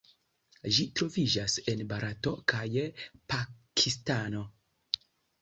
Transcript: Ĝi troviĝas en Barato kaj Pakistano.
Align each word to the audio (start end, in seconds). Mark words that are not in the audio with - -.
Ĝi 0.77 0.85
troviĝas 0.99 1.57
en 1.73 1.83
Barato 1.91 2.33
kaj 2.55 2.87
Pakistano. 3.35 4.43